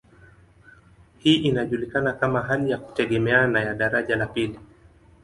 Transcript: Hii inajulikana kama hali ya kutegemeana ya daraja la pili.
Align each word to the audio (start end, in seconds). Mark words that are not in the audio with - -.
Hii 1.17 1.35
inajulikana 1.35 2.13
kama 2.13 2.41
hali 2.41 2.71
ya 2.71 2.77
kutegemeana 2.77 3.61
ya 3.61 3.73
daraja 3.73 4.15
la 4.15 4.25
pili. 4.27 4.59